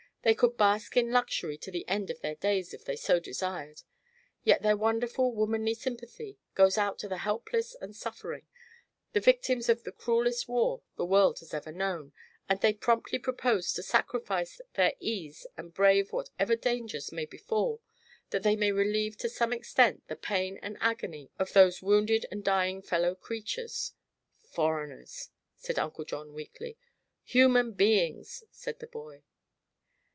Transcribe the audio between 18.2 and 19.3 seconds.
that they may relieve to